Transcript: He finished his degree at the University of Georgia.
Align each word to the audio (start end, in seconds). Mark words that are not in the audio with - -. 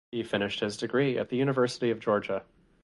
He 0.11 0.23
finished 0.23 0.61
his 0.61 0.77
degree 0.77 1.19
at 1.19 1.29
the 1.29 1.37
University 1.37 1.91
of 1.91 1.99
Georgia. 1.99 2.41